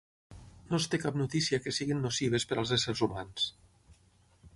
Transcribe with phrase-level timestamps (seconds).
[0.69, 3.47] No es té cap notícia que siguin nocives per als éssers humans.